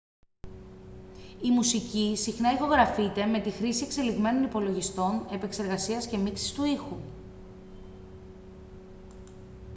η 1.41 1.49
μουσική 1.51 2.15
συχνά 2.15 2.51
ηχογραφείται 2.53 3.25
με 3.25 3.39
τη 3.39 3.49
χρήση 3.51 3.83
εξελιγμένων 3.85 4.43
υπολογιστών 4.43 5.25
επεξεργασίας 5.31 6.07
και 6.07 6.17
μίξης 6.17 6.53
του 6.53 6.63
ήχου 6.63 6.97